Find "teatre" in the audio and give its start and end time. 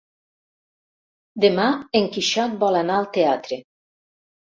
3.19-3.61